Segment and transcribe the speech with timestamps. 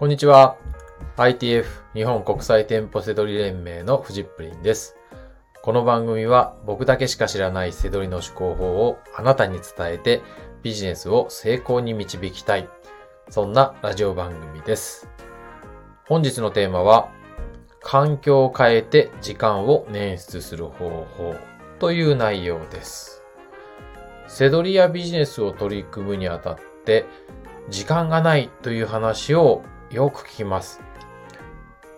[0.00, 0.56] こんにちは。
[1.18, 4.96] ITF 日本国際店舗セドリ連盟のフジップリンです。
[5.60, 10.22] この番組は僕だけしか知らないセドリの思考法をあなたに伝えて
[10.62, 12.66] ビジネスを成功に導きたい。
[13.28, 15.06] そんなラジオ番組です。
[16.08, 17.10] 本日のテーマは
[17.82, 21.34] 環境を変えて時間を捻出する方法
[21.78, 23.22] という内容です。
[24.28, 27.04] セドリやビジネスを取り組むにあたって
[27.68, 30.80] 時間がないという話をよく聞きます。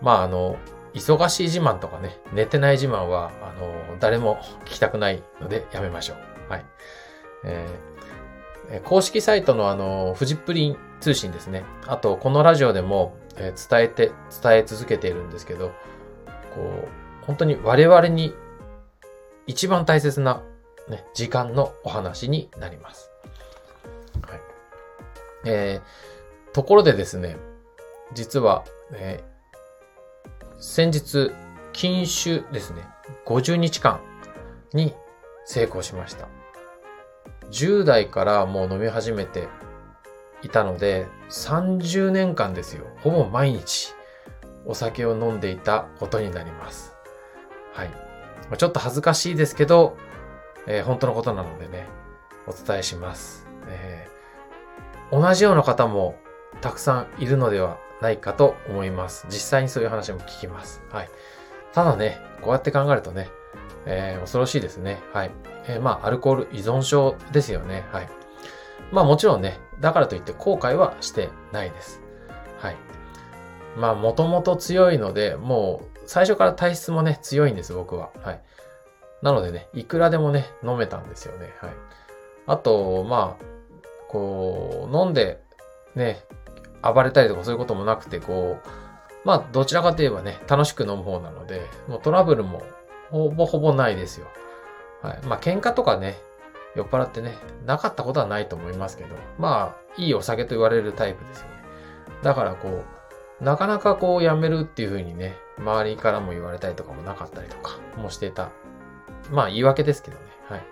[0.00, 0.56] まああの、
[0.94, 6.50] 忙しい自慢とかね、寝てない自慢は、あの、誰も聞きたくないのでやめましょう。
[6.50, 6.64] はい。
[7.44, 7.96] えー
[8.82, 11.62] 公式サイトのあの、フジプリン通信ですね。
[11.86, 14.10] あと、このラジオでも、えー伝えて、
[14.42, 15.68] 伝え続けているんですけど、
[16.52, 16.62] こ
[17.22, 18.34] う、本当に我々に
[19.46, 20.42] 一番大切な、
[20.88, 23.12] ね、時間のお話になります。
[24.28, 24.40] はい。
[25.44, 27.36] えーところでですね、
[28.14, 29.36] 実は、えー
[30.58, 31.32] 先日、
[31.74, 32.88] 禁酒ですね、
[33.26, 34.00] 50日間
[34.72, 34.94] に
[35.44, 36.28] 成功しました。
[37.50, 39.48] 10代からもう飲み始めて
[40.42, 42.86] いたので、30年間ですよ。
[43.02, 43.94] ほぼ毎日
[44.64, 46.94] お酒を飲んでいたことになります。
[47.74, 47.90] はい。
[48.56, 49.96] ちょっと恥ずかしいですけど、
[50.66, 51.86] えー本当のことなのでね、
[52.46, 53.46] お伝えします。
[53.68, 56.16] えー同じような方も
[56.60, 59.26] たくさんいるのではないかと思います。
[59.28, 60.82] 実際にそういう話も聞きます。
[60.90, 61.08] はい。
[61.72, 63.28] ただね、こうやって考えるとね、
[63.86, 65.00] えー恐ろしいですね。
[65.12, 65.30] はい。
[65.68, 67.84] えーまあ、アルコール依存症ですよね。
[67.92, 68.08] はい。
[68.92, 72.00] まあもちろんね、だからといって後悔はしてないです。
[72.58, 72.76] はい。
[73.76, 78.10] まあ、もともと強いので、もう最初から体質もね、強いんです、僕は。
[78.22, 78.40] はい。
[79.22, 81.52] なのでね、いくらでもね、飲めたんですよね。
[81.60, 81.70] はい。
[82.46, 83.44] あと、まあ、
[84.08, 85.42] こう、飲んで、
[85.94, 86.24] ね、
[86.92, 88.68] 暴れたりとかそういうこともなくて、こう、
[89.26, 92.62] まあ、どちらかといえばね、楽しく飲む方なので、もうトラブルも
[93.10, 94.28] ほぼほぼないですよ。
[95.02, 95.20] はい。
[95.26, 96.16] まあ、喧嘩とかね、
[96.74, 97.34] 酔っ払ってね、
[97.64, 101.54] なかったことはないと思いますけど、まあ、いいお酒と言われるタイプですよね。
[102.22, 108.50] だからこう、なかなかこうやめるっていう風にね、周りからも言われたりとかもなかったりとかもしてた。
[109.30, 110.22] まあ言い訳ですけどね。
[110.48, 110.62] はい。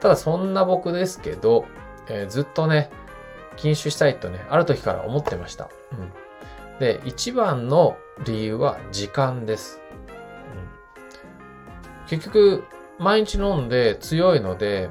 [0.00, 1.66] ただそんな僕ですけど、
[2.08, 2.90] えーずっとね、
[3.56, 5.68] 禁酒したいとね、ある時から思ってました。
[5.92, 5.94] う
[6.76, 6.78] ん。
[6.78, 9.80] で、一番の理由は時間です。
[12.02, 12.08] うん。
[12.08, 12.64] 結局、
[12.98, 14.90] 毎日飲んで強いので、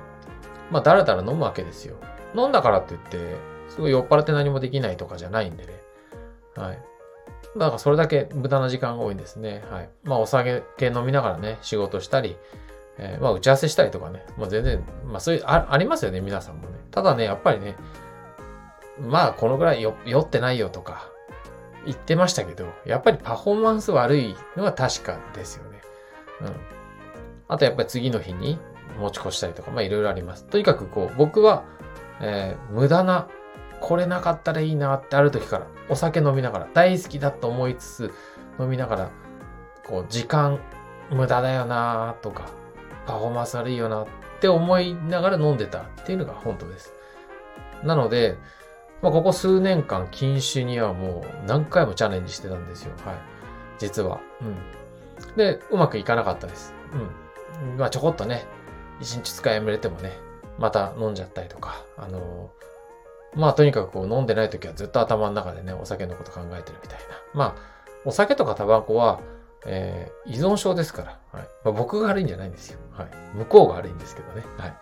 [0.71, 1.95] まあ、だらだら飲むわけですよ。
[2.35, 3.35] 飲んだからって言って、
[3.69, 5.73] すごい酔っ払って何もできないとかじゃないんでね。
[6.55, 6.79] はい。
[7.57, 9.63] だからそれだけ無駄な時間が多いんですね。
[9.69, 9.89] はい。
[10.03, 12.35] まあお酒飲みながらね、仕事したり、
[12.97, 14.25] えーまあ打ち合わせしたりとかね。
[14.37, 16.79] まあ全然、まあそういう、あありますよね、皆さんもね。
[16.91, 17.75] ただね、やっぱりね、
[18.99, 21.09] まあこのぐらい酔ってないよとか
[21.85, 25.81] 言ってましたけど、やっぱりパフォーマンス悪いのは確かですよね。
[26.41, 26.55] うん。
[27.47, 28.57] あとやっぱり次の日に
[28.99, 30.45] 持ち越したりとか、まあいろいろあります。
[30.45, 31.63] とにかくこう、僕は、
[32.21, 33.27] えー無駄な
[33.83, 38.13] これなかったらいいなってある時からお酒飲みながら大好きだと思いつつ
[38.57, 39.09] 飲みながら
[39.85, 40.61] こう時間
[41.11, 42.45] 無駄だよなとか
[43.05, 44.07] パフォーマンス悪いよなっ
[44.39, 46.93] て思いながら飲んでたっていうのが本当です。
[47.83, 48.37] なので、
[49.03, 52.93] まあ、ここ数年間禁酒にはもう何回もチャレンジしてたんですよ。
[53.05, 53.15] はい。
[53.77, 54.21] 実は。
[54.41, 54.45] う
[55.33, 55.35] ん。
[55.35, 56.73] で、うまくいかなかったです。
[56.93, 57.77] うん。
[57.77, 58.45] まあちょこっとね、
[59.01, 60.13] 1日使いやめれてもね、
[60.57, 62.49] また飲んじゃったりとか、あの
[63.35, 67.05] まあとにかくこう飲んでない時はずっと頭の中でね、お酒のこと考えてるみたいな。
[67.33, 67.61] まあ、
[68.05, 69.19] お酒とかタバコは、
[69.65, 72.79] えー依存症ですから、はいまあ、僕が悪いんじゃないんですよ。
[72.93, 73.07] はい。
[73.35, 74.43] 向こうが悪いんですけどね。
[74.57, 74.73] はい。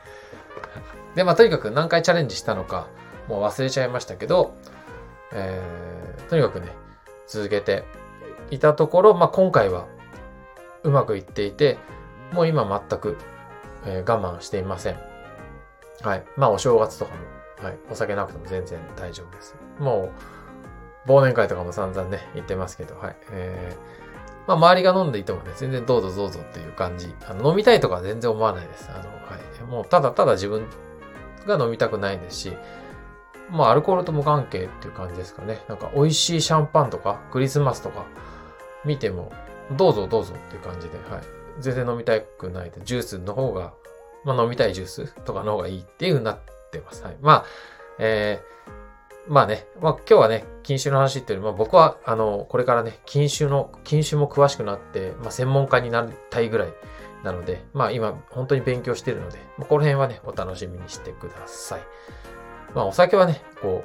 [1.15, 2.87] で、まあとにかく何回チャレンジしたのか、
[3.31, 4.53] もう忘れちゃいましたけど、
[5.31, 6.67] えーとにかくね、
[7.27, 7.85] 続けて
[8.49, 9.87] いたところ、まあ今回は
[10.83, 11.77] うまくいっていて、
[12.33, 13.17] もう今全く、
[13.85, 14.99] えー我慢していません。
[16.01, 16.23] はい。
[16.35, 17.17] まあお正月とかも
[17.63, 17.77] はい。
[17.89, 19.55] お酒なくても全然大丈夫です。
[19.79, 20.11] も
[21.07, 23.15] う、忘年会とかも散々ね、言ってますけど、はい。
[23.31, 27.15] えー、まあ、周りが飲んでいてもね、全然どうぞどうぞっていう感じ。
[27.27, 28.89] あの、飲みたいとか全然思わないです。
[28.89, 29.63] あの、はい。
[29.69, 30.65] もう、ただただ自分
[31.45, 32.57] が飲みたくないですし、
[33.51, 35.59] まあ、アルコールと無関係っていう感じですかね。
[35.67, 38.05] なんか、美味しいシャンパンとか、クリスマスとか、
[38.85, 39.31] 見ても、
[39.71, 41.23] どうぞどうぞっていう感じで、はい。
[41.59, 43.73] 全然飲みたくないで、ジュースの方が、
[44.23, 46.39] まあ、飲みたいジュースとかの方がいいっていう風になっ
[46.71, 47.03] てます。
[47.03, 47.17] はい。
[47.21, 47.45] まあ、
[47.99, 48.51] えー
[49.27, 56.73] まあね、まあ今日はね、禁酒の話っていうよりも、僕は、あの、これからね、禁酒の、禁酒も詳しくなって、まあ専門家になりたいぐらい
[57.23, 61.81] なので、まあ今、本当に勉強してるので、まあ、この辺はね、お楽しみにしてください。
[62.75, 63.83] まあお酒はね、こ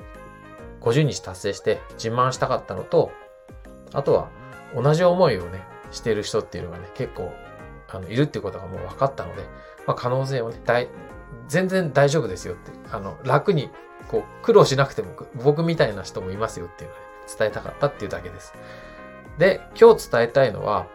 [0.80, 3.10] う、50日達成して自慢したかったのと、
[3.92, 4.28] あとは
[4.74, 7.32] 同じ思いをね、してる人っていうのがね、結構、
[7.88, 9.42] あの、いるっていうことがもう分かったので、
[9.86, 10.88] まあ、可能性をね、大、
[11.48, 13.70] 全然大丈夫ですよって、あの、楽に、
[14.08, 15.12] こう、苦労しなくても、
[15.42, 17.04] 僕みたいな人もいますよっていうのをね、
[17.38, 18.54] 伝えたかったっていうだけです。
[19.38, 20.86] で、今日伝えたいのは、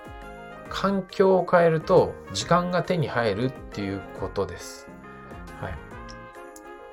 [0.72, 4.88] 環境を変えると時間が手に入るっていうことです。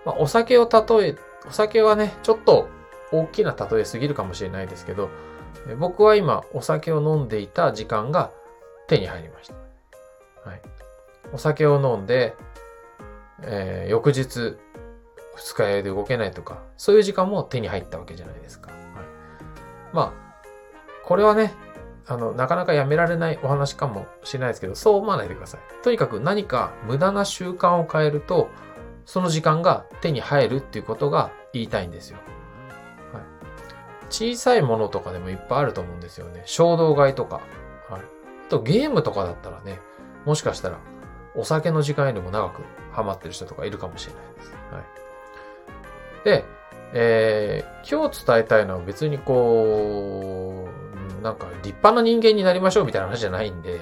[0.08, 1.16] まあ、お酒を例え、
[1.46, 2.66] お酒はね、ちょっと
[3.12, 5.10] 大きな例えすぎるかもしれないですけど、
[5.78, 8.30] 僕は今お酒を飲んでいた時間が
[8.86, 10.48] 手に入りました。
[10.48, 10.62] はい。
[11.34, 12.34] お酒を飲んで、
[13.42, 14.56] えー、翌日
[15.36, 18.70] 二日酔いで動けないとか、そういう時間も手に入ったわけじゃないですか。
[18.70, 18.78] はい、
[19.92, 21.52] まあ、これはね、
[22.06, 25.60] あの、なかなかやめられないお話かもしれないですけど、そう思わないでください。
[25.82, 28.48] とにかく何か無駄な習慣を変えると、
[29.08, 32.18] その時間が手に入るっていうことが言いたいんですよ。
[33.10, 33.22] はい、
[34.10, 36.42] 小さいものとかでもいっぱいあると思うんですよね。
[36.44, 37.36] 衝動買いとか。
[37.88, 38.02] はい。
[38.02, 39.78] あとゲームとかだったらね、
[40.26, 40.78] もしかしたら
[41.34, 42.60] お酒の時間よりも長く
[42.92, 44.52] ハマってる人とかいるかもしれないです。
[44.72, 44.84] はい。
[46.26, 46.44] で、
[46.92, 50.68] えー、今日伝えたいのは別にこ
[51.18, 53.80] う、なんか立派な人間になりましょうみたいな話じゃないんで、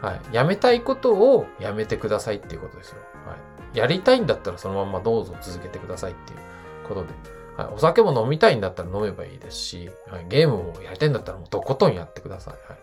[0.00, 0.20] はい。
[0.32, 3.02] やめたいことをやめてくださいっていうことですよ。
[3.26, 3.36] はい。
[3.74, 6.38] やりたいんだったらそのままどうぞ続けてくださいっていう
[6.88, 7.08] ことで。
[7.56, 7.74] はい。
[7.74, 10.26] お酒も飲みたいんだったら飲めばいいですし、はい。
[10.28, 12.54] ゲームもやりたいんだったらもうとことんやってください。
[12.54, 12.78] はい。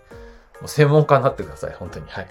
[0.59, 1.73] もう専門家になってください。
[1.73, 2.07] 本当に。
[2.09, 2.27] はい。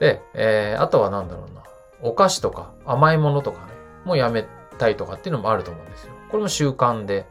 [0.00, 1.62] で、えー、あとは何だろうな。
[2.02, 3.72] お菓子とか甘いものとかね、
[4.04, 4.46] もうやめ
[4.78, 6.12] たいとかっていうのもあると思うんですよ。
[6.30, 7.26] これも習慣で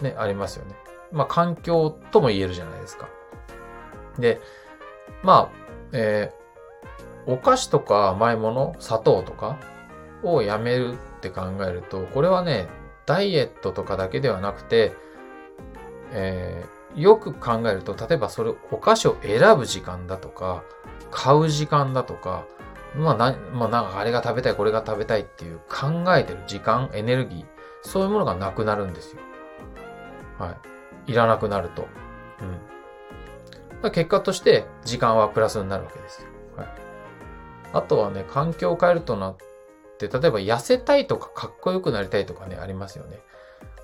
[0.00, 0.74] ね、ありますよね。
[1.12, 3.08] まあ環境とも言えるじゃないですか。
[4.18, 4.40] で、
[5.22, 5.56] まあ、
[5.92, 6.43] えー、
[7.26, 9.58] お菓子とか甘いもの、砂糖とか
[10.22, 12.68] をやめるって考えると、これはね、
[13.06, 14.92] ダイエットとかだけではなくて、
[16.12, 20.62] えー、よく考えると、例えばそれ、お菓子を選ぶ時間だとか、
[21.10, 22.44] 買う時間だとか、
[22.94, 27.46] まあ、な、まあ、なんかあれが食べたい、これが食べたいっていう考えてる時間、エネルギー、
[27.82, 29.22] そういうものがなくなるんですよ。
[30.38, 30.56] は
[31.06, 31.12] い。
[31.12, 31.88] いらなくなると。
[33.82, 33.90] うん。
[33.90, 36.28] 結果として時間はプラスになるわけですよ。
[37.74, 39.36] あとはね、環境を変えるとなっ
[39.98, 43.18] て、例えば痩せたいとかかっこよくなりたいとかね、ありますよね。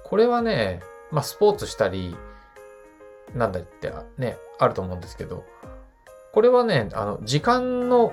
[0.04, 2.16] これはね、まあスポーツしたり、
[3.34, 5.44] なんだってね、あると思うんですけど、
[6.32, 8.12] これはね、あの、時間の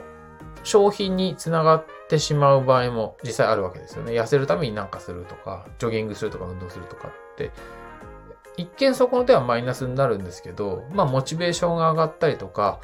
[0.64, 4.14] 消費につながってしまう場合も実際あるわけですよね。
[4.14, 7.52] 痩せるためになんかするとか、ジョギングするとか運動するとかって、
[8.58, 12.80] 一見そこの手はマイナスになるんですけど、まあモチベーションが上がったりとか、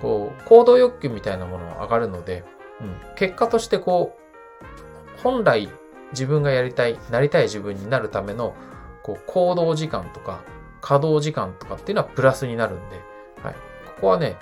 [0.00, 2.44] こう、行動欲求みたいなものは上がるので、
[2.80, 5.68] うん、結果としてこう、本来
[6.12, 8.54] 自分がやりたい、なりたい自分になるための、
[9.02, 10.40] こう、行動時間とか、
[10.80, 13.00] 稼働時間とかっていうのはプラスになるんで、
[13.42, 13.54] はい。
[13.54, 14.36] ここはね、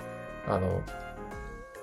[0.47, 0.83] あの、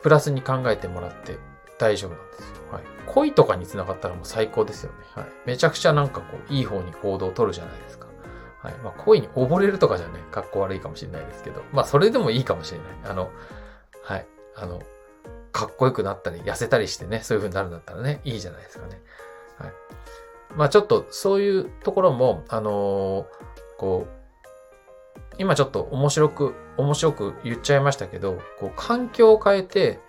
[0.02, 1.38] プラスに考えてもらって
[1.78, 2.46] 大丈夫なんですよ。
[2.72, 2.82] はい。
[3.06, 4.98] 恋とかに繋がったらもう最高ですよね。
[5.14, 5.26] はい。
[5.46, 8.06] めちゃくちゃなんかこう、いい方に行動を取るじゃないですか。
[8.62, 8.74] はい。
[8.84, 12.86] まあ、恋に溺れるとかじゃね、格好悪いかもしれないですけど、まあ、それでもいいかもしれない。
[13.10, 13.30] あの、
[14.02, 14.26] はい。
[14.56, 14.82] あの、
[15.52, 19.00] かっこよくなったり、痩せたりしてね、そういう風になるんだったらね、いいじゃないですかね。
[19.58, 19.72] はい。
[20.56, 23.24] まあ、ちょっと、そういうところも、あのー、
[23.78, 24.22] こう、
[25.38, 30.00] 今ちょっと面白く、面白く言っちゃいましたけど、こう環境を変えて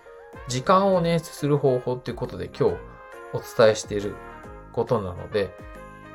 [0.48, 2.76] 時間を捻出する方法っていうことで今日
[3.32, 4.14] お伝えしている
[4.72, 5.50] ことなので、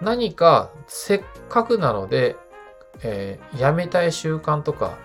[0.01, 2.37] 何かせっかくなので、
[3.01, 4.97] えー、やめたい習慣とか、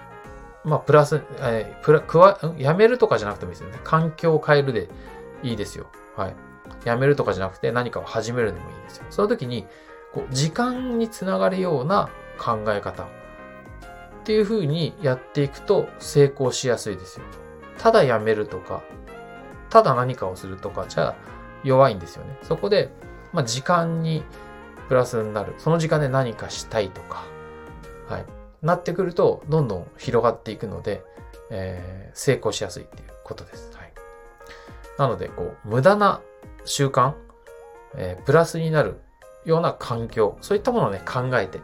[0.64, 3.80] まあ、プラス、えー、プラ、加やめるとかじゃなくてもいいですよね。
[3.84, 4.88] 環境を変えるで
[5.42, 5.86] いいですよ。
[6.16, 6.34] はい。
[6.84, 9.06] やめるとかじゃなくて何かを始めるでもいいですよ。
[9.10, 9.66] その時に、
[10.12, 13.04] こう、時間につながるような考え方。
[13.04, 13.06] っ
[14.24, 17.26] ていう風にやっていくと成功しやすいですよ。
[17.76, 18.82] ただやめるとか、
[19.68, 21.14] ただ何かをするとかじゃ
[21.62, 22.38] 弱いんですよね。
[22.42, 22.90] そこで、
[23.34, 24.24] まあ、時間に
[24.88, 25.54] プラスになる。
[25.58, 27.24] その時間で何かしたいとか、
[28.08, 28.24] はい。
[28.64, 31.04] なってくると、どんどん広がっていくので、
[31.50, 33.70] えー、成功しやすいっていうことです。
[33.76, 33.92] はい。
[34.98, 36.20] なので、こう、無駄な
[36.64, 37.12] 習慣、
[37.94, 39.00] えー、プラスになる
[39.44, 41.60] ような環境、そういったものをね、考えて、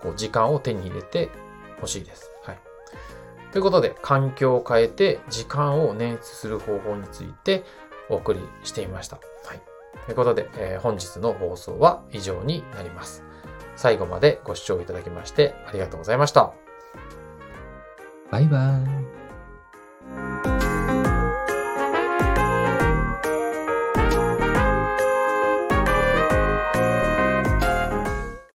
[0.00, 1.28] こう、時間を手に入れて
[1.78, 2.30] 欲しいです。
[2.42, 2.58] はい。
[3.52, 7.64] ということで、環境を変えて時間を捻出する方法について
[8.08, 9.16] お送りしていました。
[9.44, 9.60] はい。
[10.06, 13.27] ということで、えー、本日の放送は以上になります。
[13.78, 16.52] 最後までご視聴いただきましてありがとうございました。
[18.30, 19.17] バイバーイ。